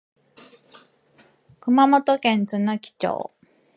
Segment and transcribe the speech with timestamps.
[1.59, 3.29] 熊本県津奈木町